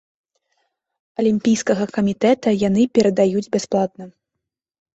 Алімпійскага 1.23 1.83
камітэта 1.99 2.55
яны 2.67 2.81
перадаюць 2.99 3.47
бясплатна. 3.59 4.13